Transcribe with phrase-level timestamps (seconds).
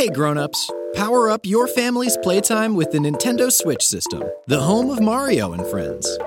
[0.00, 4.98] Hey grown-ups, power up your family's playtime with the Nintendo Switch system, the home of
[4.98, 6.18] Mario and friends.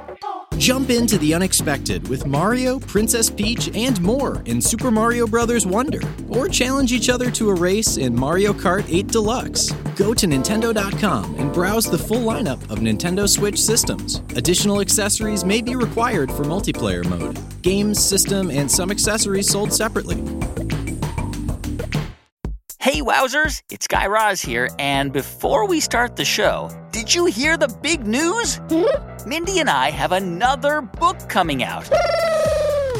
[0.59, 5.65] Jump into the unexpected with Mario, Princess Peach, and more in Super Mario Bros.
[5.65, 9.71] Wonder, or challenge each other to a race in Mario Kart 8 Deluxe.
[9.95, 14.21] Go to Nintendo.com and browse the full lineup of Nintendo Switch systems.
[14.35, 17.39] Additional accessories may be required for multiplayer mode.
[17.63, 20.21] Games, system, and some accessories sold separately.
[22.83, 27.55] Hey, Wowzers, it's Guy Raz here, and before we start the show, did you hear
[27.55, 28.59] the big news?
[29.25, 31.89] Mindy and I have another book coming out.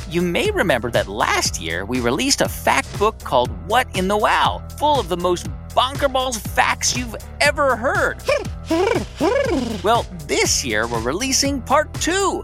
[0.10, 4.16] You may remember that last year we released a fact book called What in the
[4.16, 8.22] Wow, full of the most bonkerballs facts you've ever heard.
[9.84, 12.44] Well, this year we're releasing part two.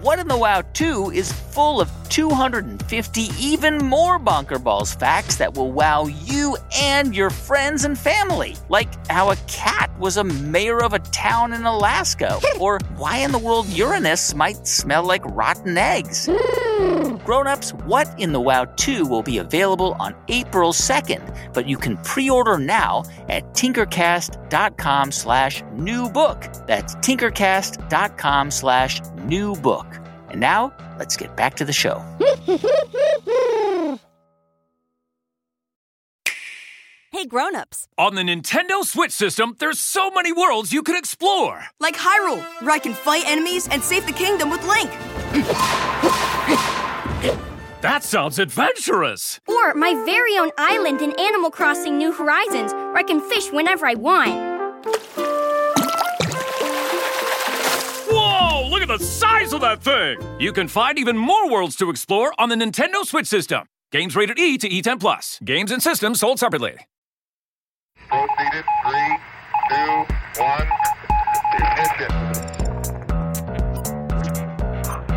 [0.00, 5.72] What in the Wow 2 is full of 250 even more bonkerballs facts that will
[5.72, 8.54] wow you and your friends and family.
[8.68, 13.32] Like how a cat was a mayor of a town in Alaska, or why in
[13.32, 16.28] the world Uranus might smell like rotten eggs.
[17.24, 21.96] Grown-ups, What in the Wow 2 will be available on April 2nd, but you can
[21.98, 26.46] pre-order now at tinkercast.com slash new book.
[26.66, 29.86] That's tinkercast.com slash new book.
[30.30, 32.02] And now, let's get back to the show.
[37.10, 41.64] Hey grown-ups, On the Nintendo Switch system, there's so many worlds you can explore.
[41.80, 44.90] Like Hyrule, where I can fight enemies and save the kingdom with Link.
[47.80, 49.40] That sounds adventurous.
[49.46, 53.86] Or my very own island in Animal Crossing New Horizons, where I can fish whenever
[53.86, 54.30] I want.
[58.10, 60.18] Whoa, look at the size of that thing.
[60.40, 63.66] You can find even more worlds to explore on the Nintendo Switch system.
[63.92, 65.38] Games rated E to E10 plus.
[65.44, 66.76] Games and systems sold separately.
[68.08, 68.64] Proceeded.
[68.84, 69.18] Three,
[69.70, 70.04] two,
[70.42, 70.68] one.
[71.54, 72.27] Ignition.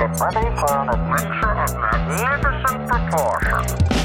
[0.02, 4.01] Get ready for an adventure of magnificent proportions.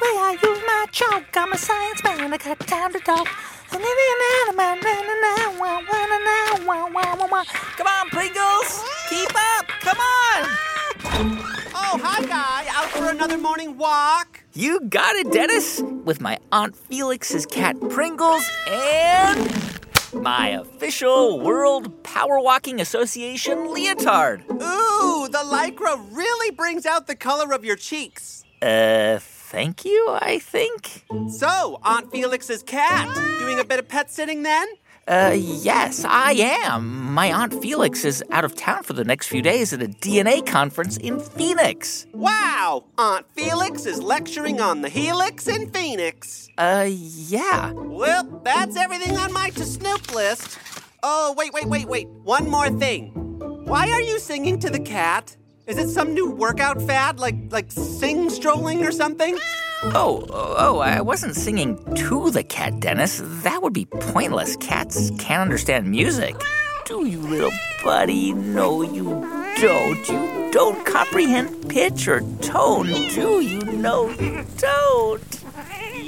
[0.00, 1.24] Way I use my chalk.
[1.34, 2.28] I'm a science man, I
[6.66, 7.44] wow, wow, wow, wow.
[7.76, 8.82] Come on, Pringles!
[9.08, 9.66] Keep up!
[9.80, 10.48] Come on!
[11.74, 12.66] Oh, hi, Guy.
[12.70, 14.42] Out for another morning walk?
[14.52, 19.52] You got it, Dennis, with my Aunt Felix's cat Pringles and
[20.12, 24.44] my official World Power Walking Association leotard.
[24.50, 28.44] Ooh, the lycra really brings out the color of your cheeks.
[28.62, 29.18] Uh,
[29.50, 31.04] thank you, I think.
[31.28, 33.14] So, Aunt Felix's cat.
[33.38, 34.66] Doing a bit of pet sitting then?
[35.08, 37.12] Uh, yes, I am.
[37.12, 40.46] My Aunt Felix is out of town for the next few days at a DNA
[40.46, 42.06] conference in Phoenix.
[42.14, 42.84] Wow!
[42.96, 46.48] Aunt Felix is lecturing on the helix in Phoenix.
[46.56, 47.72] Uh, yeah.
[47.72, 50.58] Well, that's everything on my to snoop list.
[51.02, 52.08] Oh, wait, wait, wait, wait.
[52.08, 53.10] One more thing.
[53.64, 55.36] Why are you singing to the cat?
[55.70, 59.38] Is it some new workout fad, like like sing strolling or something?
[59.94, 63.22] Oh, oh, I wasn't singing to the cat, Dennis.
[63.44, 64.56] That would be pointless.
[64.56, 66.34] Cats can't understand music.
[66.86, 67.52] Do you, little
[67.84, 68.32] buddy?
[68.32, 69.04] No, you
[69.60, 70.08] don't.
[70.08, 73.60] You don't comprehend pitch or tone, do you?
[73.60, 75.22] No, you don't.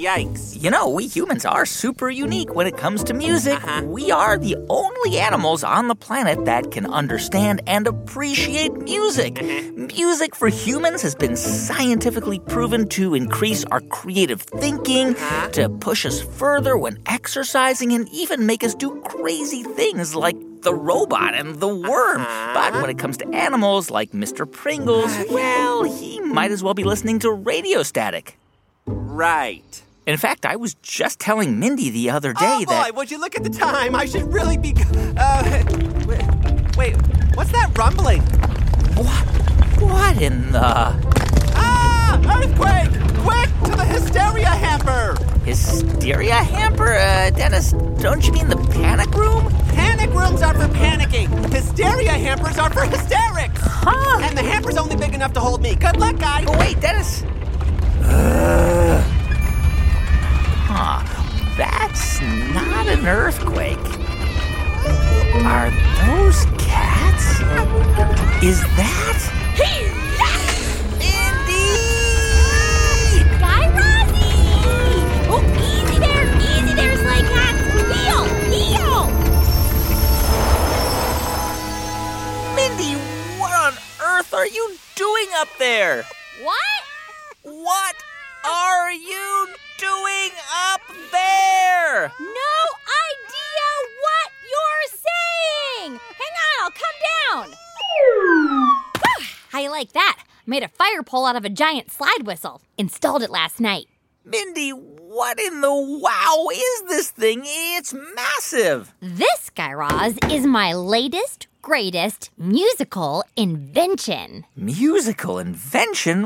[0.03, 0.61] Yikes.
[0.61, 3.63] You know, we humans are super unique when it comes to music.
[3.63, 3.85] Uh-huh.
[3.85, 9.41] We are the only animals on the planet that can understand and appreciate music.
[9.41, 9.87] Uh-huh.
[9.95, 15.51] Music for humans has been scientifically proven to increase our creative thinking, uh-huh.
[15.51, 20.75] to push us further when exercising, and even make us do crazy things like the
[20.75, 22.23] robot and the worm.
[22.55, 24.51] But when it comes to animals like Mr.
[24.51, 28.39] Pringles, well, he might as well be listening to radio static.
[28.87, 29.83] Right.
[30.07, 32.95] In fact, I was just telling Mindy the other day oh boy, that.
[32.97, 33.95] would you look at the time?
[33.95, 34.75] I should really be.
[35.17, 35.63] Uh,
[36.07, 36.97] wait, wait,
[37.37, 38.21] what's that rumbling?
[38.97, 39.27] What?
[39.81, 40.61] What in the
[41.55, 42.19] Ah!
[42.37, 42.91] Earthquake!
[43.23, 45.17] Quick to the hysteria hamper!
[45.45, 46.95] hysteria hamper?
[46.95, 49.49] Uh, Dennis, don't you mean the panic room?
[49.69, 51.29] Panic rooms are for panicking.
[51.53, 53.61] Hysteria hampers are for hysterics.
[53.63, 54.21] Huh?
[54.23, 55.75] And the hamper's only big enough to hold me.
[55.75, 56.45] Good luck, guy.
[56.47, 57.25] Oh, wait, Dennis.
[60.69, 61.03] Huh.
[61.57, 63.79] That's not an earthquake.
[65.45, 65.71] Are
[66.07, 67.41] those cats?
[68.43, 69.53] is that?
[69.59, 70.02] Mindy!
[84.33, 86.05] Earth are you doing up there?
[86.43, 86.57] What?
[87.43, 87.97] What
[88.45, 89.49] are you
[89.79, 90.31] doing
[90.73, 90.81] up
[91.11, 92.13] there?
[92.19, 92.55] No
[93.09, 93.69] idea
[94.01, 96.01] what you're saying!
[96.19, 96.99] Hang on, I'll come
[97.49, 97.57] down!
[99.51, 100.25] How you like that?
[100.47, 102.63] Made a fire pole out of a giant slide whistle.
[102.79, 103.87] Installed it last night.
[104.25, 107.43] Mindy, what in the wow is this thing?
[107.45, 108.95] It's massive.
[109.01, 114.45] This, Guy Raz, is my latest, greatest musical invention.
[114.57, 116.25] Musical invention?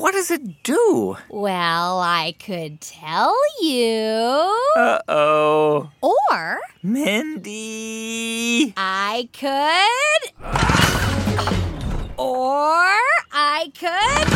[0.00, 1.16] What does it do?
[1.28, 4.58] Well, I could tell you.
[4.76, 5.90] Uh oh.
[6.00, 8.72] Or Mindy.
[8.76, 10.32] I could.
[12.18, 12.88] Or
[13.32, 14.28] I could.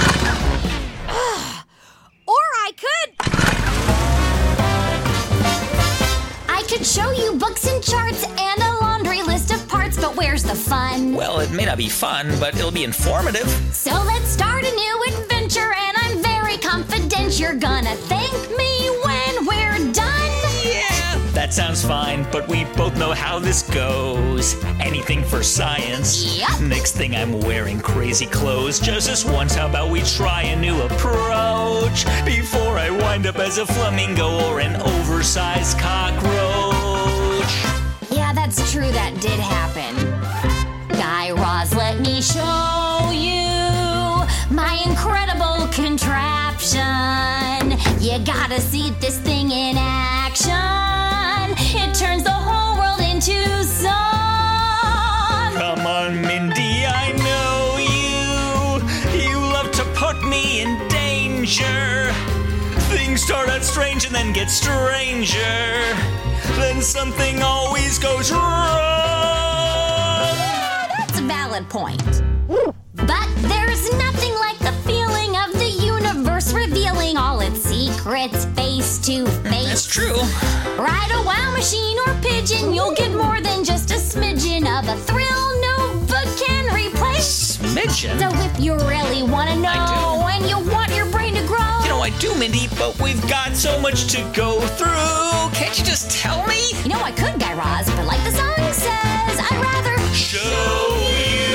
[2.28, 3.14] Or I could.
[6.48, 8.75] I could show you books and charts and a
[10.16, 11.14] but where's the fun?
[11.14, 13.48] Well, it may not be fun, but it'll be informative.
[13.72, 19.46] So let's start a new adventure, and I'm very confident you're gonna thank me when
[19.46, 20.30] we're done.
[20.64, 24.62] Yeah, that sounds fine, but we both know how this goes.
[24.80, 26.38] Anything for science.
[26.38, 26.60] Yep.
[26.60, 28.80] Next thing I'm wearing crazy clothes.
[28.80, 32.04] Just this once, how about we try a new approach?
[32.24, 36.35] Before I wind up as a flamingo or an oversized cockroach.
[48.48, 50.52] Gotta see this thing in action.
[51.58, 53.92] It turns the whole world into song.
[55.54, 59.18] Come on, Mindy, I know you.
[59.20, 62.12] You love to put me in danger.
[62.88, 65.96] Things start out strange and then get stranger.
[66.54, 68.42] Then something always goes wrong.
[70.36, 72.25] Yeah, That's a valid point.
[78.06, 79.66] Secrets mm, face to face.
[79.66, 80.16] That's true.
[80.78, 84.96] Ride a wow machine or pigeon, you'll get more than just a smidgen of a
[85.02, 87.56] thrill no book can replace.
[87.58, 88.18] Smidgen.
[88.18, 91.88] So if you really want to know and you want your brain to grow, You
[91.88, 95.50] know, I do, Mindy, but we've got so much to go through.
[95.58, 96.70] Can't you just tell me?
[96.84, 101.46] you know I could, Guy Raz, but like the song says, I'd rather Show you.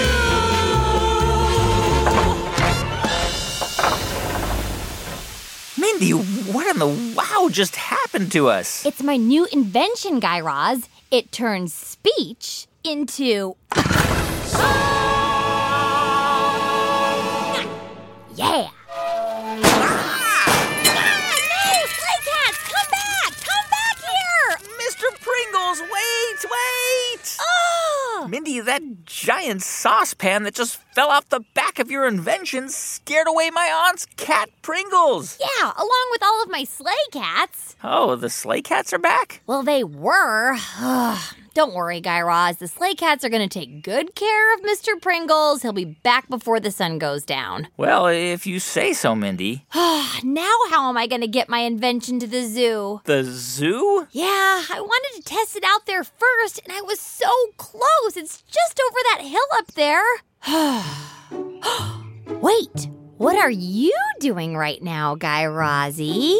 [5.77, 6.13] Mindy,
[6.51, 8.85] what in the wow just happened to us?
[8.85, 10.89] It's my new invention, Guy Raz.
[11.09, 13.55] It turns speech into.
[18.35, 18.69] yeah!
[28.41, 33.51] Mindy, that giant saucepan that just fell off the back of your invention scared away
[33.51, 35.37] my aunt's cat Pringles.
[35.39, 37.75] Yeah, along with all of my sleigh cats.
[37.83, 39.43] Oh, the sleigh cats are back?
[39.45, 40.57] Well, they were.
[41.53, 42.57] Don't worry, Guy Raz.
[42.57, 44.99] The sleigh cats are going to take good care of Mr.
[45.01, 45.61] Pringles.
[45.61, 47.67] He'll be back before the sun goes down.
[47.75, 49.65] Well, if you say so, Mindy.
[49.75, 53.01] now, how am I going to get my invention to the zoo?
[53.03, 54.07] The zoo?
[54.11, 58.15] Yeah, I wanted to test it out there first, and I was so close.
[58.15, 60.01] It's just over that hill up there.
[62.41, 62.89] Wait,
[63.21, 66.35] what are you doing right now, Guy Razzie?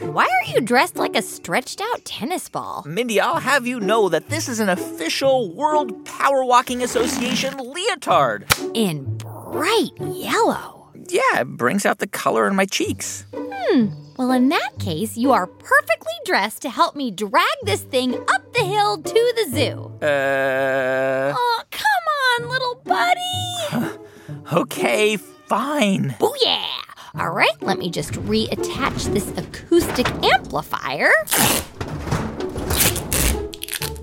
[0.12, 2.82] Why are you dressed like a stretched out tennis ball?
[2.86, 8.46] Mindy, I'll have you know that this is an official World Power Walking Association leotard.
[8.74, 10.90] In bright yellow.
[11.08, 13.24] Yeah, it brings out the color in my cheeks.
[13.32, 13.86] Hmm.
[14.16, 18.52] Well, in that case, you are perfectly dressed to help me drag this thing up
[18.52, 19.92] the hill to the zoo.
[20.04, 23.98] Uh, Oh, come on, little buddy.
[24.52, 25.16] okay,
[25.48, 26.14] fine.
[26.18, 26.66] Booyah!
[27.18, 31.10] All right, let me just reattach this acoustic amplifier.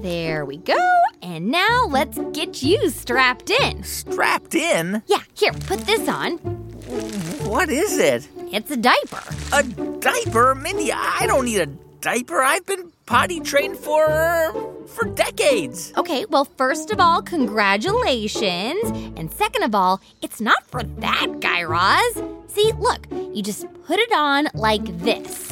[0.02, 0.78] There we go.
[1.22, 3.84] And now let's get you strapped in.
[3.84, 5.04] Strapped in?
[5.08, 6.38] Yeah, here, put this on.
[7.48, 8.28] What is it?
[8.52, 9.24] It's a diaper.
[9.54, 10.56] A diaper?
[10.56, 11.68] Mindy, I don't need a
[12.02, 12.42] diaper.
[12.42, 14.54] I've been potty trained for
[14.88, 15.94] for decades.
[15.98, 18.84] Okay, well, first of all, congratulations.
[19.16, 22.22] And second of all, it's not for that, Guy Raz.
[22.48, 25.52] See, look, you just put it on like this.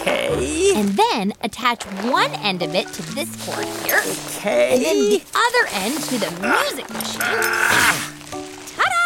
[0.00, 0.72] Okay.
[0.74, 4.00] And then attach one end of it to this cord here.
[4.38, 4.74] Okay.
[4.74, 7.20] And then the other end to the music machine.
[8.76, 9.00] Ta-da!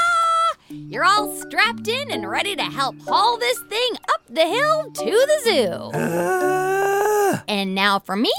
[0.69, 5.05] you're all strapped in and ready to help haul this thing up the hill to
[5.05, 5.99] the zoo.
[5.99, 6.54] Uh,
[7.49, 8.33] and now for me.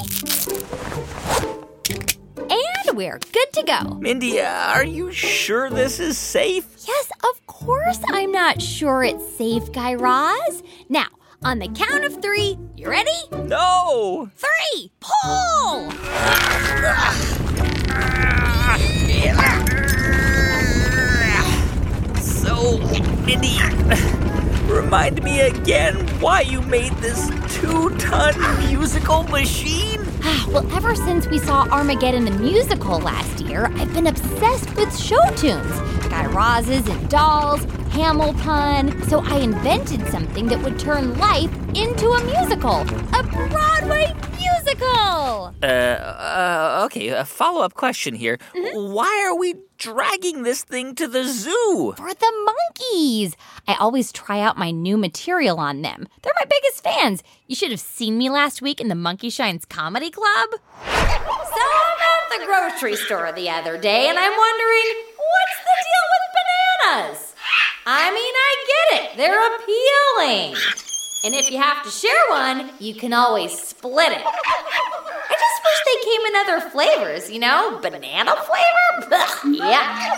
[2.37, 3.95] And we're good to go.
[3.95, 6.65] Mindy, are you sure this is safe?
[6.87, 10.63] Yes, of course I'm not sure it's safe, Guy Raz.
[10.89, 11.07] Now,
[11.43, 13.11] on the count of three, you ready?
[13.31, 14.29] No!
[14.35, 15.91] Three, pull!
[22.21, 22.77] So,
[23.25, 23.57] Mindy,
[24.67, 28.33] remind me again why you made this two ton
[28.67, 30.14] musical machine?
[30.47, 35.21] Well, ever since we saw Armageddon the musical last year, I've been obsessed with show
[35.35, 35.79] tunes.
[36.09, 39.01] Guy Raz's and dolls, Hamilton.
[39.03, 42.81] So I invented something that would turn life into a musical.
[43.13, 45.53] A Broadway musical!
[45.61, 48.37] Uh, uh okay, a follow up question here.
[48.53, 51.93] Why are we dragging this thing to the zoo?
[51.97, 53.35] For the monkeys.
[53.67, 56.07] I always try out my new material on them.
[56.21, 57.23] They're my biggest fans.
[57.47, 60.49] You should have seen me last week in the Monkey Shines Comedy Club.
[60.55, 66.05] So I'm at the grocery store the other day and I'm wondering what's the deal
[66.13, 67.35] with bananas?
[67.85, 70.55] I mean, I get it, they're appealing.
[71.25, 74.23] And if you have to share one, you can always split it.
[74.23, 77.79] I just wish they came in other flavors, you know?
[77.81, 79.57] Banana flavor?
[79.65, 80.15] Yeah.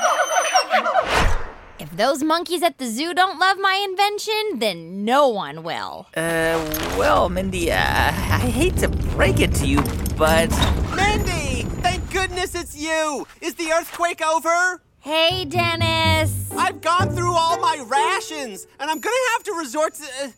[1.80, 6.08] If those monkeys at the zoo don't love my invention, then no one will.
[6.16, 6.60] Uh,
[6.98, 9.82] well, Mindy, uh, I hate to break it to you,
[10.16, 10.48] but.
[10.96, 11.64] Mindy!
[11.82, 13.26] Thank goodness it's you!
[13.42, 14.80] Is the earthquake over?
[15.00, 16.52] Hey, Dennis.
[16.52, 20.04] I've gone through all my rations, and I'm gonna have to resort to.
[20.04, 20.30] Uh,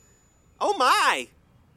[0.62, 1.28] oh my!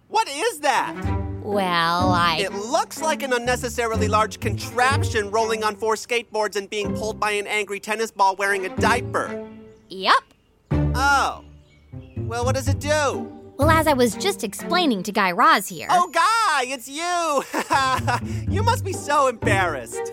[0.06, 0.94] What is that?
[1.42, 2.36] Well, I.
[2.38, 7.32] It looks like an unnecessarily large contraption rolling on four skateboards and being pulled by
[7.32, 9.44] an angry tennis ball wearing a diaper.
[9.88, 10.22] Yep.
[10.70, 11.44] Oh.
[12.16, 13.41] Well, what does it do?
[13.58, 15.86] Well, as I was just explaining to Guy Raz here.
[15.90, 17.44] Oh, Guy, it's you!
[18.52, 20.12] you must be so embarrassed.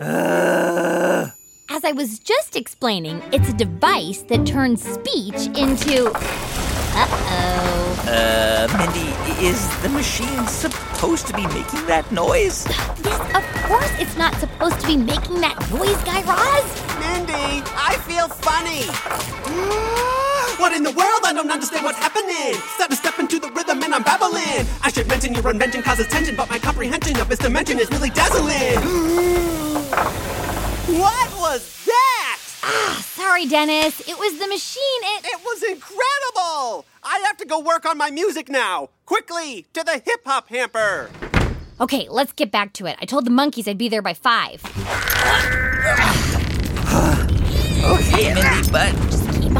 [1.72, 6.10] As I was just explaining, it's a device that turns speech into.
[6.12, 8.04] Uh oh.
[8.08, 12.66] Uh, Mindy, is the machine supposed to be making that noise?
[13.04, 16.66] Yes, of course it's not supposed to be making that noise, Guy Raz.
[16.98, 20.10] Mindy, I feel funny.
[20.60, 21.22] What in the world?
[21.24, 22.52] I don't understand what's happening.
[22.74, 24.66] Start to step into the rhythm and I'm babbling.
[24.82, 28.10] I should mention your invention causes tension, but my comprehension of its dimension is really
[28.10, 28.46] dazzling.
[31.00, 32.40] what was that?
[32.62, 34.00] Ah, sorry, Dennis.
[34.06, 35.00] It was the machine.
[35.16, 35.24] It.
[35.32, 36.84] It was incredible!
[37.02, 38.90] I have to go work on my music now.
[39.06, 41.08] Quickly, to the hip hop hamper.
[41.80, 42.96] Okay, let's get back to it.
[43.00, 44.62] I told the monkeys I'd be there by five.
[47.82, 48.92] Okay, Mindy, but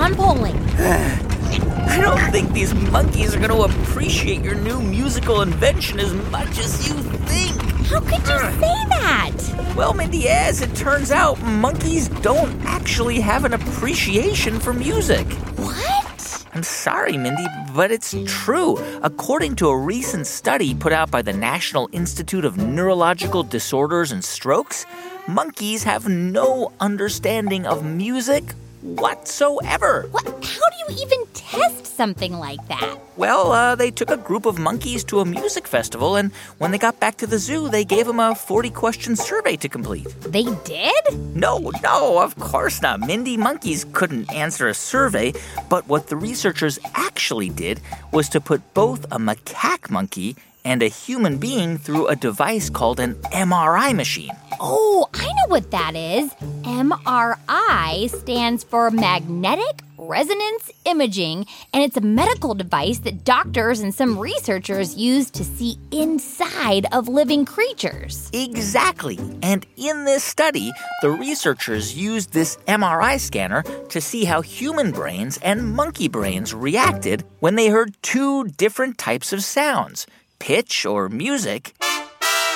[0.00, 0.56] Just on pulling.
[0.78, 6.58] I don't think these monkeys are going to appreciate your new musical invention as much
[6.58, 7.60] as you think.
[7.86, 9.74] How could you say that?
[9.76, 15.26] Well, Mindy, as it turns out, monkeys don't actually have an appreciation for music.
[15.58, 16.46] What?
[16.54, 18.78] I'm sorry, Mindy, but it's true.
[19.02, 24.24] According to a recent study put out by the National Institute of Neurological Disorders and
[24.24, 24.86] Strokes,
[25.28, 30.08] monkeys have no understanding of music whatsoever.
[30.10, 30.24] What?
[30.26, 32.96] How do you even test something like that?
[33.16, 36.78] Well, uh, they took a group of monkeys to a music festival, and when they
[36.78, 40.06] got back to the zoo, they gave them a 40 question survey to complete.
[40.22, 41.36] They did?
[41.36, 43.00] No, no, of course not.
[43.00, 45.34] Mindy monkeys couldn't answer a survey,
[45.68, 47.80] but what the researchers actually did
[48.12, 53.00] was to put both a macaque monkey and a human being through a device called
[53.00, 54.32] an MRI machine.
[54.60, 56.30] Oh, I know what that is.
[56.64, 64.18] MRI stands for magnetic resonance imaging, and it's a medical device that doctors and some
[64.18, 68.28] researchers use to see inside of living creatures.
[68.32, 69.18] Exactly.
[69.42, 75.38] And in this study, the researchers used this MRI scanner to see how human brains
[75.42, 80.06] and monkey brains reacted when they heard two different types of sounds
[80.40, 81.74] pitch or music,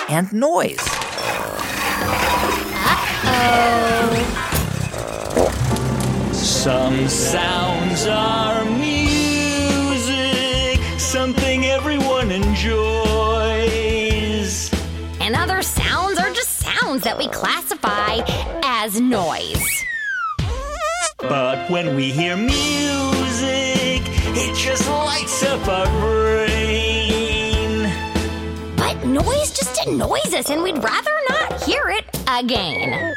[0.08, 0.82] and noise.
[6.32, 10.10] Some sounds are music,
[10.98, 12.64] something everyone enjoys.
[15.20, 18.20] And other sounds are just sounds that we classify
[18.64, 19.62] as noise.
[21.18, 24.02] But when we hear music,
[24.36, 26.53] it just lights up our brain.
[29.04, 33.14] Noise just annoys us, and we'd rather not hear it again.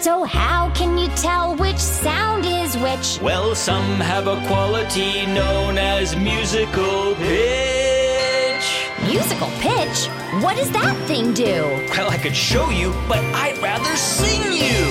[0.00, 3.20] So, how can you tell which sound is which?
[3.22, 8.88] Well, some have a quality known as musical pitch.
[9.04, 10.08] Musical pitch?
[10.42, 11.62] What does that thing do?
[11.96, 14.82] Well, I could show you, but I'd rather sing you.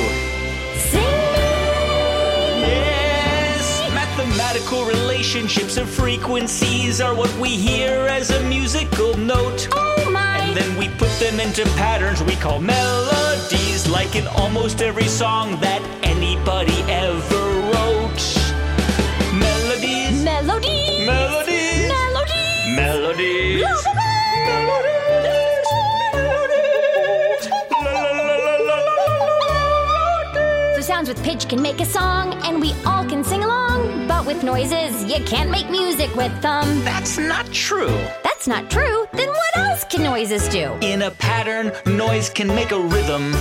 [0.79, 1.03] Sing
[2.63, 4.85] Yes, mathematical
[5.23, 9.69] relationships of frequencies are what we hear as a musical note.
[9.71, 10.39] Oh my!
[10.39, 15.57] And then we put them into patterns we call melodies, like in almost every song
[15.61, 18.23] that anybody ever wrote.
[19.33, 21.87] Melodies, melodies, Melody!
[22.75, 23.65] melodies.
[30.75, 33.72] So sounds with pitch can make a song, and we all can sing along.
[34.23, 36.81] But with noises, you can't make music with them.
[36.85, 37.89] That's not true.
[38.23, 39.05] That's not true.
[39.11, 40.71] Then what else can noises do?
[40.79, 43.33] In a pattern, noise can make a rhythm.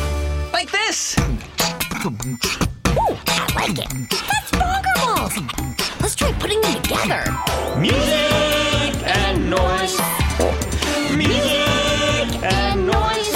[0.52, 1.16] Like this.
[1.18, 1.30] Ooh,
[3.28, 4.10] I like it.
[4.10, 5.38] That's bonker balls.
[6.00, 7.30] Let's try putting them together.
[7.78, 9.96] Music and noise.
[11.16, 13.32] Music and noise.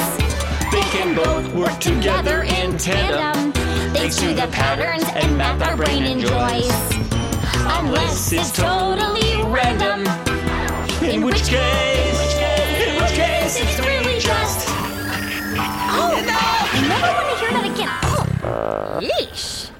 [0.73, 3.53] They can both work together in tandem.
[3.93, 6.97] Thanks to the patterns and math our brain enjoys.
[7.79, 10.01] Unless it's totally random.
[11.05, 12.37] In which case,
[12.87, 14.69] in which case, it's really just.
[14.69, 16.15] Oh,
[16.73, 17.89] I never want to hear that again.
[18.45, 19.71] Oh, yeesh.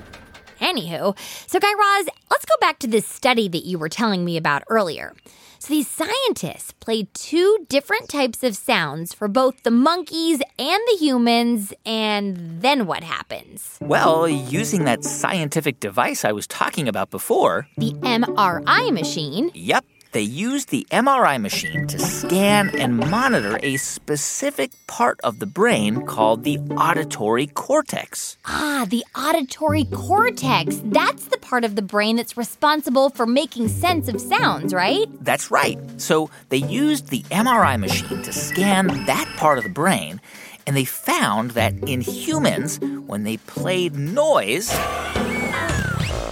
[0.61, 4.37] Anywho, so Guy Raz, let's go back to this study that you were telling me
[4.37, 5.15] about earlier.
[5.59, 10.97] So these scientists played two different types of sounds for both the monkeys and the
[10.99, 13.79] humans, and then what happens?
[13.81, 19.51] Well, using that scientific device I was talking about before, The MRI machine.
[19.55, 19.85] yep,
[20.17, 26.07] they used the MRI machine to scan and monitor a specific part of the brain
[26.07, 28.39] called the auditory cortex.
[28.47, 30.81] Ah, the auditory cortex.
[30.87, 35.07] That's the part of the brain that's responsible for making sense of sounds, right?
[35.21, 35.79] That's right.
[36.01, 40.23] So they used the MRI machine to scan that part of the brain,
[40.67, 44.71] and they found that in humans, when they played noise,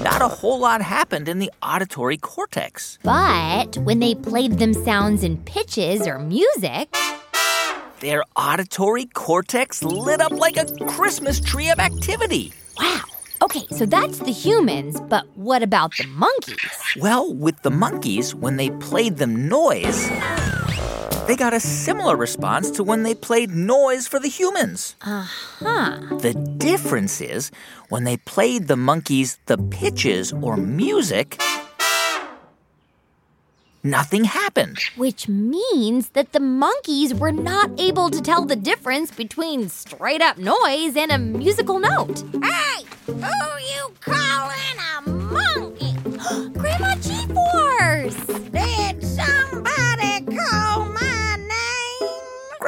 [0.04, 2.98] not a whole lot happened in the auditory cortex.
[3.02, 6.94] But when they played them sounds in pitches or music,
[8.00, 12.52] Their auditory cortex lit up like a Christmas tree of activity.
[12.78, 13.00] wow.
[13.42, 16.56] Okay, so that's the humans, but what about the monkeys?
[16.96, 20.08] Well, with the monkeys, when they played them noise,
[21.26, 24.94] they got a similar response to when they played noise for the humans.
[25.02, 25.22] Uh
[25.58, 25.98] huh.
[26.18, 27.50] The difference is
[27.88, 31.40] when they played the monkeys the pitches or music,
[33.82, 34.78] nothing happened.
[34.96, 40.36] Which means that the monkeys were not able to tell the difference between straight up
[40.38, 42.22] noise and a musical note.
[42.42, 45.94] Hey, who you calling a monkey?
[46.58, 48.26] Grandma G-Force!
[48.50, 49.93] Did somebody call my name?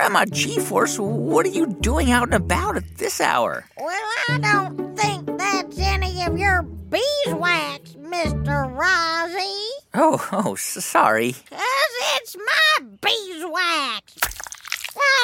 [0.07, 3.65] Grandma G-Force, what are you doing out and about at this hour?
[3.77, 8.73] Well, I don't think that's any of your beeswax, Mr.
[8.73, 9.69] Rozzy.
[9.95, 11.33] Oh, oh, s- sorry.
[11.51, 11.61] Cause
[12.21, 14.15] it's my beeswax.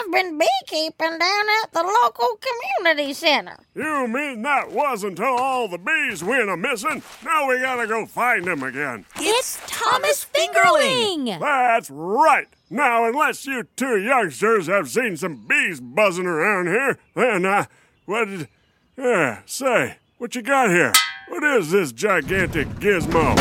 [0.00, 2.38] I've been beekeeping down at the local
[2.82, 3.58] community center.
[3.76, 7.02] You mean that wasn't till all the bees went a missing?
[7.24, 9.04] Now we gotta go find them again.
[9.16, 11.38] It's Thomas Fingerling!
[11.38, 12.48] That's right.
[12.72, 17.66] Now, unless you two youngsters have seen some bees buzzing around here, then, uh,
[18.06, 18.48] what did.
[18.96, 20.94] Yeah, say, what you got here?
[21.28, 23.36] What is this gigantic gizmo?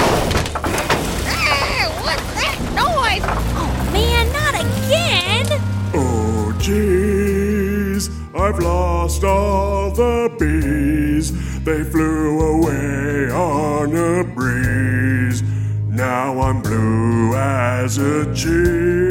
[1.23, 3.23] Hey, what's that noise?
[3.55, 5.45] Oh man, not again!
[5.93, 11.31] Oh, jeez, I've lost all the bees.
[11.63, 15.41] They flew away on a breeze.
[15.87, 19.10] Now I'm blue as a cheese.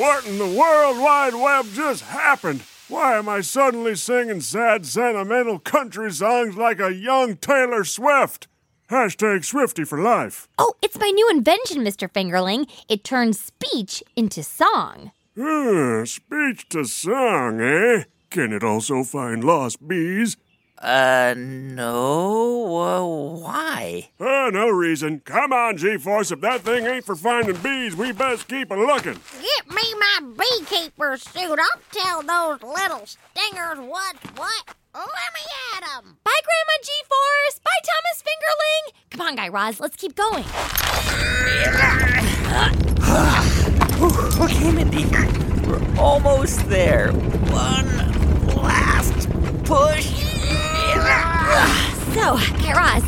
[0.00, 2.62] What in the World Wide Web just happened?
[2.88, 8.48] Why am I suddenly singing sad, sentimental country songs like a young Taylor Swift?
[8.88, 10.48] Hashtag Swifty for life.
[10.56, 12.10] Oh, it's my new invention, Mr.
[12.10, 12.66] Fingerling.
[12.88, 15.12] It turns speech into song.
[15.36, 18.04] Hmm, speech to song, eh?
[18.30, 20.38] Can it also find lost bees?
[20.80, 22.76] Uh, no.
[22.78, 24.08] Uh, why?
[24.18, 25.20] Uh, no reason.
[25.20, 26.30] Come on, G-Force.
[26.32, 29.20] If that thing ain't for finding bees, we best keep a looking.
[29.42, 31.58] Get me my beekeeper suit.
[31.58, 34.74] I'll tell those little stingers what's what.
[34.94, 35.42] Let me
[35.76, 36.16] at 'em.
[36.24, 37.60] Bye, Grandma G-Force.
[37.62, 39.10] Bye, Thomas Fingerling.
[39.10, 40.44] Come on, Guy Raz, let's keep going.
[44.40, 45.04] Okay, Mindy.
[45.68, 47.12] We're almost there.
[47.12, 47.86] One
[48.56, 49.28] last
[49.64, 50.19] push.
[52.12, 53.04] So, Guy Raz,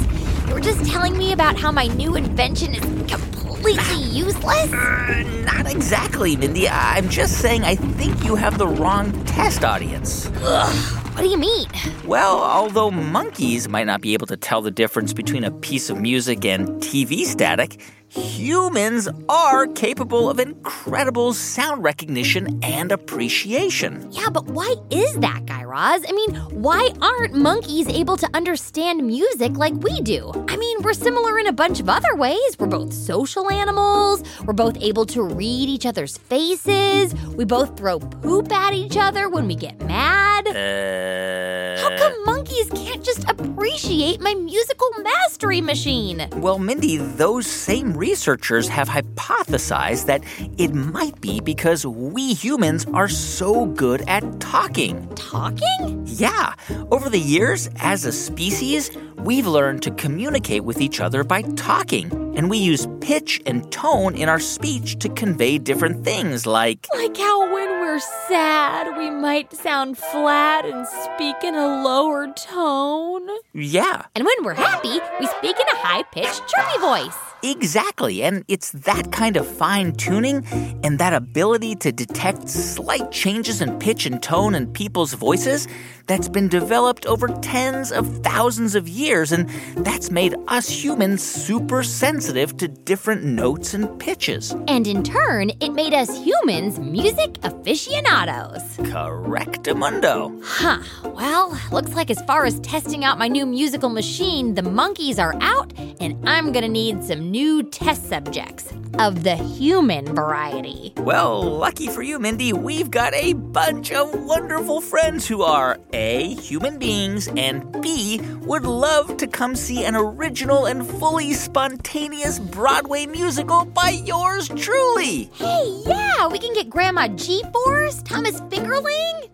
[0.46, 2.80] you were just telling me about how my new invention is
[3.12, 4.72] completely useless?
[4.72, 6.68] Uh, not exactly, Mindy.
[6.68, 10.30] I'm just saying I think you have the wrong test audience.
[10.42, 10.74] Ugh.
[11.14, 11.66] What do you mean?
[12.06, 16.00] Well, although monkeys might not be able to tell the difference between a piece of
[16.00, 17.80] music and TV static,
[18.14, 24.06] humans are capable of incredible sound recognition and appreciation.
[24.10, 26.04] Yeah, but why is that, Guy Raz?
[26.06, 30.30] I mean, why aren't monkeys able to understand music like we do?
[30.48, 32.58] I mean, we're similar in a bunch of other ways.
[32.58, 37.98] We're both social animals, we're both able to read each other's faces, we both throw
[37.98, 40.48] poop at each other when we get mad.
[40.48, 42.24] Uh, How come
[42.70, 46.28] can't just appreciate my musical mastery machine?
[46.36, 50.22] Well, Mindy, those same researchers have hypothesized that
[50.58, 55.08] it might be because we humans are so good at talking.
[55.14, 56.02] Talking?
[56.06, 56.54] Yeah.
[56.90, 62.10] Over the years, as a species, we've learned to communicate with each other by talking.
[62.36, 66.86] And we use pitch and tone in our speech to convey different things like.
[66.94, 73.28] Like how when we're sad, we might sound flat and speak in a lower tone.
[73.52, 77.31] Yeah, And when we're happy, we speak in a high pitched, chirpy voice.
[77.42, 78.22] Exactly.
[78.22, 80.44] And it's that kind of fine tuning
[80.84, 85.68] and that ability to detect slight changes in pitch and tone in people's voices
[86.06, 89.32] that's been developed over tens of thousands of years.
[89.32, 94.54] And that's made us humans super sensitive to different notes and pitches.
[94.68, 98.62] And in turn, it made us humans music aficionados.
[98.78, 100.40] Correctamundo.
[100.44, 100.82] Huh.
[101.04, 105.34] Well, looks like as far as testing out my new musical machine, the monkeys are
[105.40, 110.92] out, and I'm gonna need some new test subjects of the human variety.
[110.98, 116.34] Well, lucky for you, Mindy, we've got a bunch of wonderful friends who are A,
[116.34, 123.06] human beings, and B, would love to come see an original and fully spontaneous Broadway
[123.06, 125.30] musical by yours truly.
[125.32, 129.30] Hey, yeah, we can get Grandma G Force, Thomas Fingerling,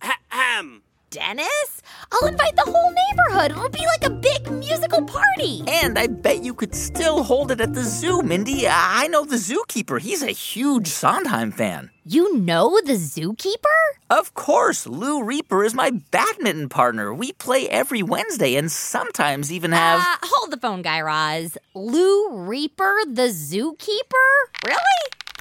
[0.00, 0.82] Ahem.
[1.10, 1.81] Dennis.
[2.12, 3.50] I'll invite the whole neighborhood.
[3.52, 5.62] It'll be like a big musical party.
[5.66, 8.66] And I bet you could still hold it at the zoo, Mindy.
[8.68, 10.00] I know the zookeeper.
[10.00, 11.90] He's a huge Sondheim fan.
[12.04, 13.78] You know the zookeeper?
[14.10, 17.14] Of course, Lou Reaper is my badminton partner.
[17.14, 20.00] We play every Wednesday and sometimes even have.
[20.00, 21.56] Uh, hold the phone, Guy Raz.
[21.74, 24.28] Lou Reaper, the zookeeper?
[24.64, 24.76] Really?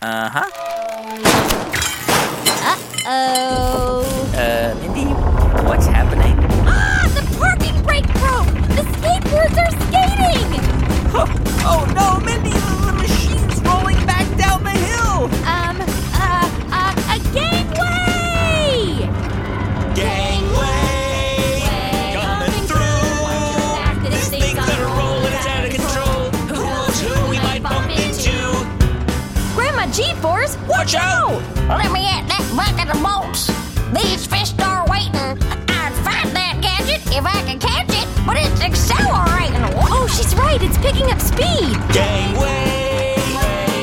[0.01, 0.49] Uh huh.
[2.63, 4.03] Uh-oh.
[4.35, 5.11] Uh, Mindy,
[5.67, 6.30] what's happening?
[9.31, 10.59] Skateboards are skating!
[11.13, 11.23] Oh,
[11.63, 15.29] oh no, Mindy, the, the machine's rolling back down the hill.
[15.47, 15.79] Um,
[16.19, 19.07] uh, uh, a gangway!
[19.95, 21.71] Gangway
[22.11, 24.09] coming through.
[24.09, 26.29] These things that are rolling, it's out of control.
[26.51, 28.35] Who knows who we might bump into?
[29.55, 31.41] Grandma G-Force, watch out!
[31.69, 33.47] Let me at that bucket of bolts.
[33.93, 34.85] These fish are
[41.21, 41.77] speed.
[41.93, 43.15] Gangway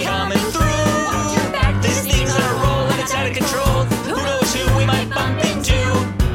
[0.04, 1.82] coming through.
[1.82, 3.84] These things that are rolling, it's out of control.
[4.10, 5.78] Who knows who we might bump into?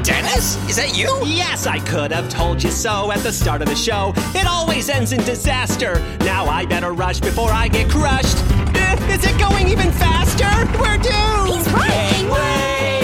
[0.03, 1.09] Dennis, is that you?
[1.25, 4.13] Yes, I could have told you so at the start of the show.
[4.33, 5.99] It always ends in disaster.
[6.19, 8.37] Now I better rush before I get crushed.
[8.75, 10.49] Eh, is it going even faster?
[10.79, 11.49] We're doomed!
[11.49, 11.89] He's right.
[11.89, 13.02] Gangway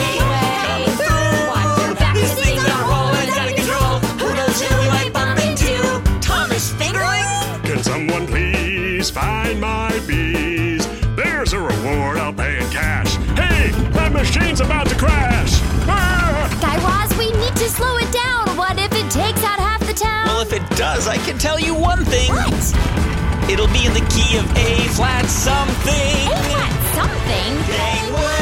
[9.20, 10.88] find my bees?
[11.16, 13.16] There's a reward I'll pay in cash.
[13.36, 15.60] Hey, that machine's about to crash!
[15.88, 16.48] Ah!
[16.62, 18.56] Guy Raz, we need to slow it down.
[18.56, 20.28] What if it takes out half the town?
[20.28, 22.30] Well, if it does, I can tell you one thing.
[22.32, 23.50] what?
[23.50, 26.16] It'll be in the key of A flat something.
[26.32, 27.52] Ain't that something?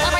[0.03, 0.16] Let me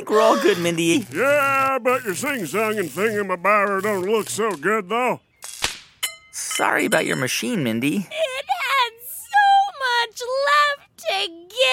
[0.00, 1.06] think we're all good, Mindy.
[1.12, 5.20] Yeah, but your sing-song and thingamabobber don't look so good, though.
[6.32, 7.96] Sorry about your machine, Mindy.
[7.96, 9.36] It had so
[9.84, 11.68] much left to give.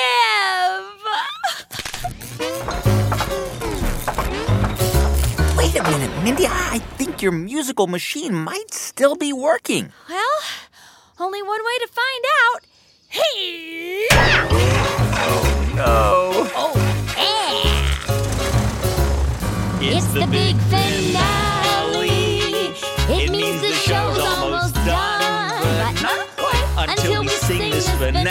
[5.58, 6.48] Wait a minute, Mindy.
[6.48, 9.92] I I think your musical machine might still be working.
[10.08, 10.42] Well,
[11.20, 12.66] only one way to find out.
[13.08, 14.08] Hey!
[14.12, 16.50] Oh, no.
[16.56, 16.97] Oh,
[19.80, 22.10] It's, the big finale.
[23.10, 28.26] It, means the show's almost done, but not quite Until we sing this finale,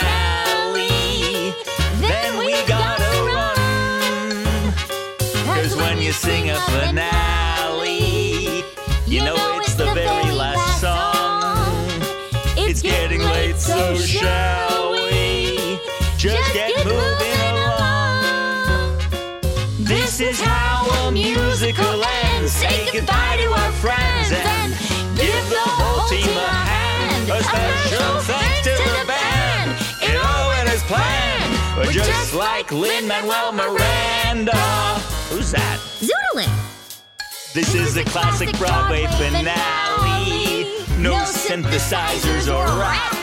[2.01, 4.73] then we gotta run.
[5.45, 7.95] Cause when you sing a finale,
[9.05, 11.87] you know it's the very last song.
[12.57, 14.86] It's getting late, so shall
[21.37, 22.51] musical ends.
[22.51, 24.71] Say goodbye to our friends and
[25.15, 27.29] give the whole team a hand.
[27.29, 29.69] A special thanks to the band.
[30.01, 31.53] It all went as planned.
[31.75, 34.57] But just like Lin Manuel Miranda.
[35.29, 35.77] Who's that?
[36.07, 36.53] Zoodling.
[37.53, 40.65] This is a classic Broadway finale.
[40.97, 43.13] No synthesizers or rap.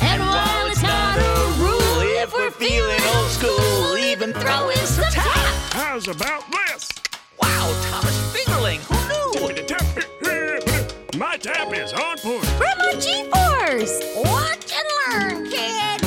[0.00, 5.10] And while it's not a rule, if we're feeling old school, even throw in some
[5.10, 5.54] tap.
[5.72, 6.83] How's about this?
[7.64, 8.80] Wow, Thomas Fingerling.
[8.92, 11.18] Who knew?
[11.18, 12.44] My tap is on point.
[12.58, 14.02] Grandma G-Force.
[14.16, 16.02] Watch and learn, kid.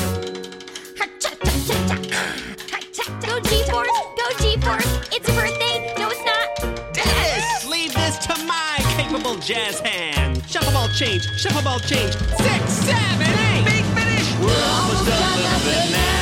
[3.25, 3.89] Go G-Force.
[3.89, 4.91] Go G-Force.
[5.11, 5.95] It's a birthday.
[5.97, 6.93] No, it's not.
[6.93, 10.43] Dennis, leave this to my capable jazz hand.
[10.47, 12.13] Shuffle ball change, shuffle ball change.
[12.13, 13.65] Six, seven, eight.
[13.65, 14.31] Big finish.
[14.37, 16.16] We're almost done the finale.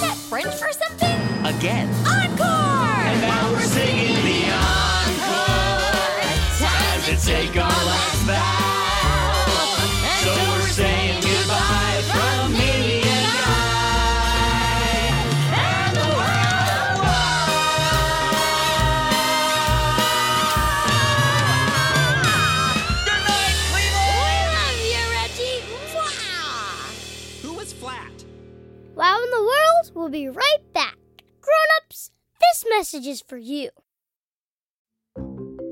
[0.00, 1.46] That French for something?
[1.46, 1.88] Again.
[2.04, 2.44] Encore!
[2.44, 5.16] And now we're singing the encore.
[6.58, 8.65] Time to take our last bow.
[32.96, 33.68] Message is for you.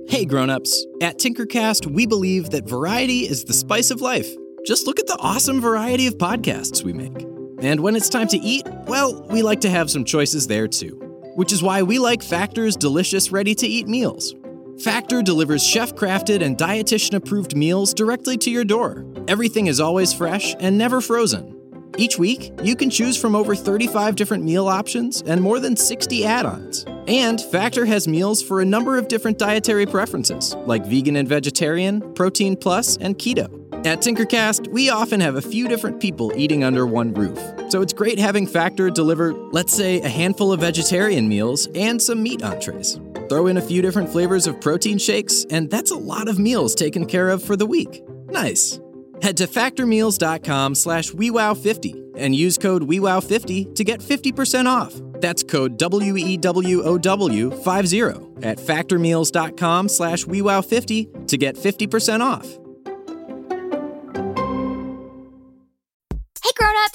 [0.09, 4.29] Hey grown-ups, at Tinkercast we believe that variety is the spice of life.
[4.67, 7.27] Just look at the awesome variety of podcasts we make.
[7.63, 11.01] And when it's time to eat, well, we like to have some choices there too.
[11.35, 14.35] Which is why we like Factor's delicious ready-to-eat meals.
[14.83, 19.07] Factor delivers chef-crafted and dietitian-approved meals directly to your door.
[19.29, 21.54] Everything is always fresh and never frozen.
[21.97, 26.25] Each week, you can choose from over 35 different meal options and more than 60
[26.25, 26.85] add ons.
[27.07, 32.01] And Factor has meals for a number of different dietary preferences, like vegan and vegetarian,
[32.15, 33.61] protein plus, and keto.
[33.87, 37.93] At Tinkercast, we often have a few different people eating under one roof, so it's
[37.93, 42.99] great having Factor deliver, let's say, a handful of vegetarian meals and some meat entrees.
[43.29, 46.75] Throw in a few different flavors of protein shakes, and that's a lot of meals
[46.75, 48.03] taken care of for the week.
[48.29, 48.81] Nice.
[49.25, 54.93] Head to factormeals.com slash WeWow50 and use code WeWow50 to get 50% off.
[55.15, 62.59] That's code W-E-W-O-W-50 at factormeals.com slash WeWow50 to get 50% off.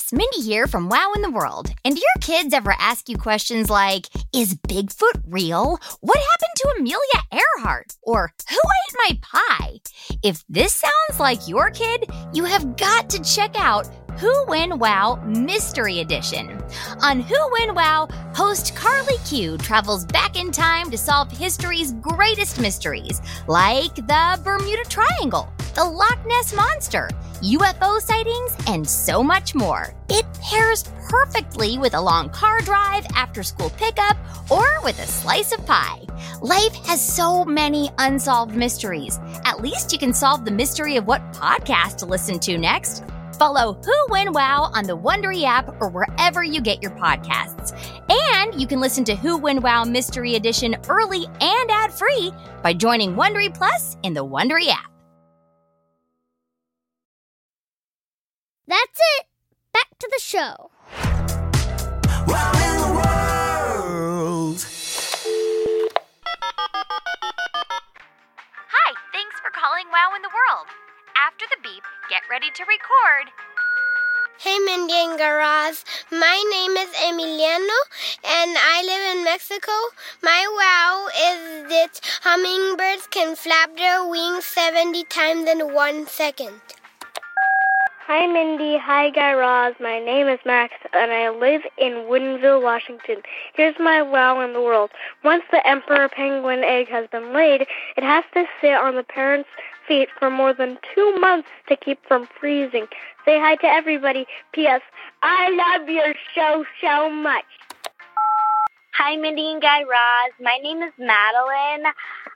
[0.09, 1.73] Grown-ups, Mindy here from Wow in the World.
[1.85, 5.79] And do your kids ever ask you questions like, is Bigfoot real?
[6.01, 7.95] What happened to Amelia Earhart?
[8.03, 9.79] Or who ate my pie?
[10.23, 13.87] If this sounds like your kid, you have got to check out
[14.19, 16.61] Who When Wow Mystery Edition.
[17.01, 22.59] On Who When Wow, host Carly Q travels back in time to solve history's greatest
[22.59, 29.93] mysteries, like the Bermuda Triangle, the Loch Ness Monster, UFO sightings, and so much more.
[30.09, 34.17] It pairs perfectly with a long car drive, after school pickup,
[34.51, 36.01] or with a slice of pie.
[36.41, 39.17] Life has so many unsolved mysteries.
[39.45, 43.05] At least you can solve the mystery of what podcast to listen to next.
[43.39, 47.71] Follow Who When Wow on the Wondery app or wherever you get your podcasts.
[48.09, 52.73] And you can listen to Who When Wow Mystery Edition early and ad free by
[52.73, 54.91] joining Wondery Plus in the Wondery app.
[58.67, 59.25] That's it.
[59.71, 60.69] Back to the show.
[62.27, 64.65] Wow in the World!
[68.67, 70.67] Hi, thanks for calling Wow in the World.
[71.27, 73.27] After the beep, get ready to record.
[74.37, 75.83] Hey, Mindy and Guy Raz.
[76.09, 77.79] My name is Emiliano,
[78.23, 79.73] and I live in Mexico.
[80.23, 86.61] My wow is that hummingbirds can flap their wings 70 times in one second.
[88.07, 88.77] Hi, Mindy.
[88.77, 89.75] Hi, Guy Raz.
[89.81, 93.17] My name is Max, and I live in Woodinville, Washington.
[93.53, 94.91] Here's my wow in the world.
[95.25, 99.49] Once the emperor penguin egg has been laid, it has to sit on the parent's
[99.89, 102.85] feet for more than two months to keep from freezing.
[103.25, 104.25] Say hi to everybody.
[104.53, 104.81] P.S.
[105.23, 107.43] I love your show so much.
[108.93, 110.33] Hi, Mindy and Guy Raz.
[110.39, 111.91] My name is Madeline.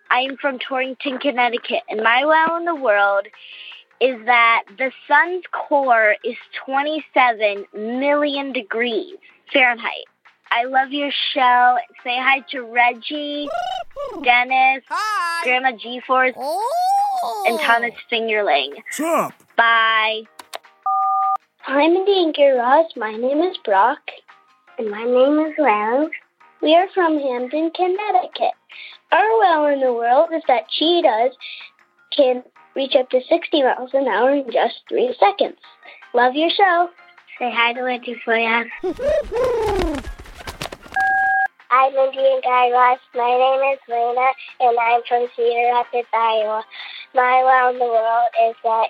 [0.10, 3.28] I'm from Torrington, Connecticut, and my wow in the world
[4.02, 6.36] is that the sun's core is
[6.66, 9.16] 27 million degrees
[9.52, 10.06] Fahrenheit.
[10.52, 11.78] I love your show.
[12.04, 13.48] Say hi to Reggie,
[14.24, 14.84] Dennis,
[15.44, 17.03] Grandma G Force, oh.
[17.46, 18.16] And Thomas oh.
[18.16, 18.76] Fingerling.
[18.76, 19.34] What's up?
[19.56, 20.24] Bye.
[21.62, 22.88] Hi, Mindy and Guy Raz.
[22.96, 24.00] My name is Brock,
[24.78, 26.12] and my name is Rose.
[26.62, 28.54] We are from Hampton, Connecticut.
[29.12, 31.36] Our wow in the world is that cheetahs
[32.16, 32.44] can
[32.76, 35.58] reach up to 60 miles an hour in just three seconds.
[36.14, 36.90] Love your show.
[37.40, 38.64] Say hi to Reggie for ya.
[41.70, 43.00] Hi, Mindy and Guy Raz.
[43.16, 46.64] My name is Lena, and I'm from Cedar Rapids, Iowa.
[47.16, 48.90] My wow in the world is that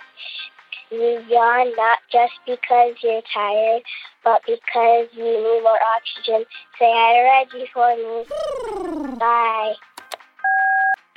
[0.89, 3.81] you yawn not just because you're tired,
[4.23, 6.45] but because you need more oxygen.
[6.79, 9.17] Say hi to Reggie for me.
[9.19, 9.73] Bye.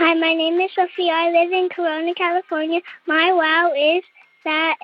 [0.00, 1.12] Hi, my name is Sophia.
[1.12, 2.80] I live in Corona, California.
[3.06, 4.02] My wow is
[4.44, 4.74] that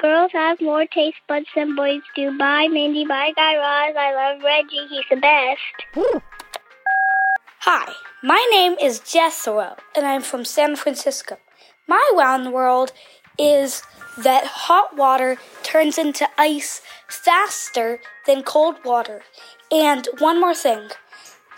[0.00, 2.38] girls have more taste buds than boys do.
[2.38, 3.04] Bye, Mindy.
[3.06, 3.96] Bye, Guy Raz.
[3.98, 4.86] I love Reggie.
[4.88, 6.22] He's the best.
[7.60, 11.38] Hi, my name is Jethro, and I'm from San Francisco.
[11.86, 12.92] My wow in the world
[13.38, 13.82] is
[14.18, 19.22] that hot water turns into ice faster than cold water.
[19.70, 20.88] And one more thing.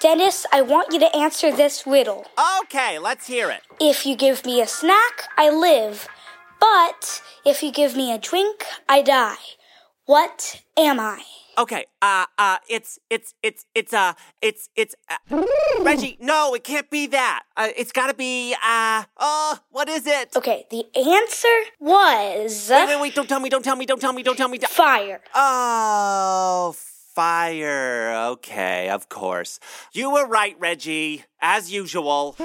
[0.01, 2.27] Dennis, I want you to answer this riddle.
[2.63, 3.63] Okay, let's hear it.
[3.81, 6.09] If you give me a snack, I live.
[6.61, 9.39] But if you give me a drink, I die.
[10.05, 11.23] What am I?
[11.59, 15.45] Okay, uh, uh, it's, it's, it's, it's, uh, it's, it's, uh,
[15.81, 17.43] Reggie, no, it can't be that.
[17.57, 20.37] Uh, it's gotta be, uh, oh, what is it?
[20.37, 21.49] Okay, the answer
[21.81, 22.69] was.
[22.71, 24.59] Wait, wait, wait, don't tell me, don't tell me, don't tell me, don't tell me.
[24.59, 24.71] Don't...
[24.71, 25.21] Fire.
[25.35, 28.13] Oh, fire.
[28.35, 29.59] Okay, of course.
[29.93, 32.37] You were right, Reggie, as usual.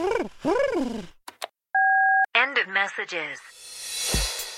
[2.34, 3.38] End of messages.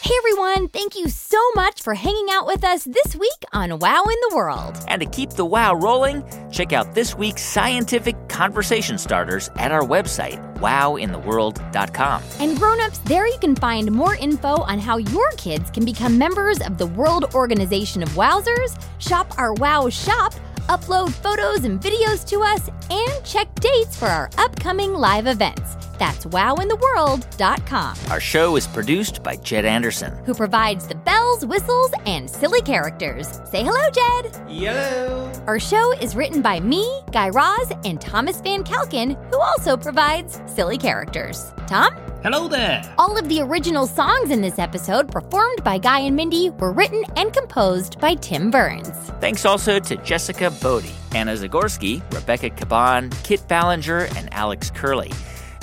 [0.05, 4.03] Hey everyone, thank you so much for hanging out with us this week on Wow
[4.03, 4.77] in the World.
[4.87, 9.81] And to keep the wow rolling, check out this week's scientific conversation starters at our
[9.81, 12.21] website, wowintheworld.com.
[12.39, 16.61] And grown-ups, there you can find more info on how your kids can become members
[16.61, 20.35] of the World Organization of Wowzers, shop our Wow shop,
[20.69, 25.84] upload photos and videos to us, and check dates for our upcoming live events.
[25.97, 27.97] That's wowintheworld.com.
[28.11, 30.13] Our show is produced by Jed Anderson.
[30.25, 33.27] Who provides the bells, whistles, and silly characters.
[33.49, 34.35] Say hello, Jed.
[34.49, 35.31] Hello.
[35.47, 40.41] Our show is written by me, Guy Raz, and Thomas Van Kalken, who also provides
[40.47, 41.53] silly characters.
[41.67, 41.95] Tom?
[42.23, 42.81] Hello there.
[42.97, 47.03] All of the original songs in this episode, performed by Guy and Mindy, were written
[47.17, 48.89] and composed by Tim Burns.
[49.21, 55.11] Thanks also to Jessica Bodie, Anna Zagorski, Rebecca Caban, Kit Ballinger, and Alex Curley.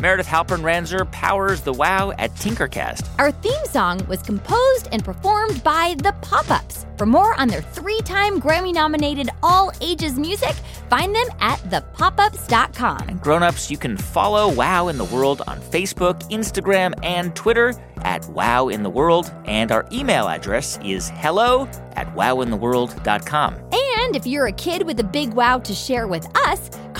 [0.02, 3.08] Meredith Halpern Ranzer powers the wow at Tinkercast.
[3.20, 6.86] Our theme song was composed and performed by The Pop Ups.
[6.98, 10.54] For more on their three time Grammy nominated all ages music,
[10.90, 13.18] find them at thepopups.com.
[13.18, 18.70] Grown-ups, you can follow Wow in the World on Facebook, Instagram, and Twitter at Wow
[18.70, 23.54] in the World, and our email address is hello at wowintheworld.com.
[23.54, 26.70] And if you're a kid with a big wow to share with us,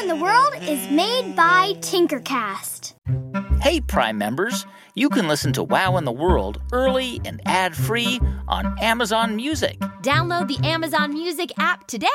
[0.00, 2.94] In the World is made by Tinkercast.
[3.62, 4.66] Hey, Prime members,
[4.96, 8.18] you can listen to Wow in the World early and ad free
[8.48, 9.78] on Amazon Music.
[10.02, 12.08] Download the Amazon Music app today,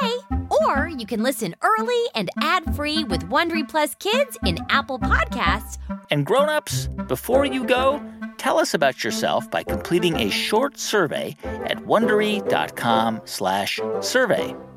[0.66, 5.78] or you can listen early and ad free with Wondery Plus Kids in Apple Podcasts.
[6.12, 8.04] And grown-ups, before you go,
[8.38, 14.73] tell us about yourself by completing a short survey at wondery.com/survey.